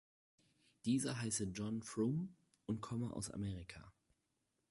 Dieser 0.85 1.21
heiße 1.21 1.43
John 1.53 1.83
Frum 1.83 2.33
und 2.65 2.81
komme 2.81 3.11
aus 3.15 3.29
Amerika. 3.29 3.93